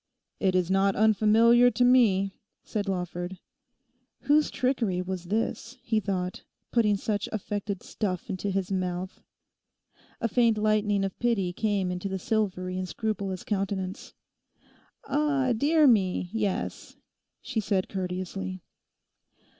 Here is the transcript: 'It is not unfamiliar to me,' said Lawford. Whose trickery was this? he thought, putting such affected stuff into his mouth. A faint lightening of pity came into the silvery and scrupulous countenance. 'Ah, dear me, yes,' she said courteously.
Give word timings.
'It 0.39 0.55
is 0.55 0.71
not 0.71 0.95
unfamiliar 0.95 1.69
to 1.69 1.85
me,' 1.85 2.31
said 2.63 2.89
Lawford. 2.89 3.37
Whose 4.21 4.49
trickery 4.49 4.99
was 4.99 5.25
this? 5.25 5.77
he 5.83 5.99
thought, 5.99 6.41
putting 6.71 6.97
such 6.97 7.29
affected 7.31 7.83
stuff 7.83 8.27
into 8.27 8.49
his 8.49 8.71
mouth. 8.71 9.21
A 10.19 10.27
faint 10.27 10.57
lightening 10.57 11.05
of 11.05 11.19
pity 11.19 11.53
came 11.53 11.91
into 11.91 12.09
the 12.09 12.17
silvery 12.17 12.79
and 12.79 12.89
scrupulous 12.89 13.43
countenance. 13.43 14.15
'Ah, 15.05 15.53
dear 15.55 15.85
me, 15.85 16.31
yes,' 16.33 16.95
she 17.39 17.59
said 17.59 17.87
courteously. 17.87 18.59